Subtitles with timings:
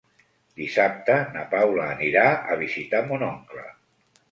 [0.61, 3.71] Dissabte na Paula anirà a visitar mon oncle.